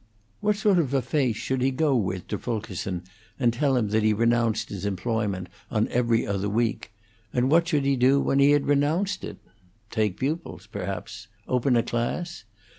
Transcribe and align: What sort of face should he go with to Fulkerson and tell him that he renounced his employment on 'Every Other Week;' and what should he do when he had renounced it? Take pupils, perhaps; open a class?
What 0.39 0.55
sort 0.55 0.79
of 0.79 1.05
face 1.05 1.35
should 1.35 1.61
he 1.61 1.69
go 1.69 1.95
with 1.95 2.27
to 2.29 2.39
Fulkerson 2.39 3.03
and 3.39 3.53
tell 3.53 3.77
him 3.77 3.89
that 3.89 4.01
he 4.01 4.13
renounced 4.13 4.69
his 4.69 4.83
employment 4.83 5.47
on 5.69 5.87
'Every 5.89 6.25
Other 6.25 6.49
Week;' 6.49 6.91
and 7.31 7.51
what 7.51 7.67
should 7.67 7.85
he 7.85 7.95
do 7.95 8.19
when 8.19 8.39
he 8.39 8.49
had 8.49 8.65
renounced 8.65 9.23
it? 9.23 9.37
Take 9.91 10.17
pupils, 10.17 10.65
perhaps; 10.65 11.27
open 11.47 11.77
a 11.77 11.83
class? 11.83 12.45